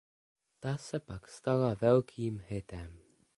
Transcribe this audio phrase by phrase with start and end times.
[0.59, 2.99] Ta se pak stala velkým hitem.